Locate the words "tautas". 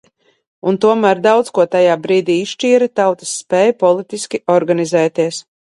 3.03-3.37